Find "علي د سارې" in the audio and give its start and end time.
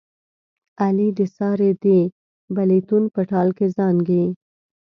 0.83-1.71